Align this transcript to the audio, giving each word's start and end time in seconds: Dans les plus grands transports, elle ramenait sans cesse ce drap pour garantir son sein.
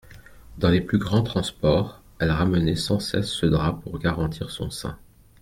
Dans 0.57 0.69
les 0.69 0.81
plus 0.81 0.97
grands 0.97 1.21
transports, 1.21 2.01
elle 2.17 2.31
ramenait 2.31 2.75
sans 2.75 2.99
cesse 2.99 3.29
ce 3.29 3.45
drap 3.45 3.83
pour 3.83 3.99
garantir 3.99 4.49
son 4.49 4.71
sein. 4.71 4.97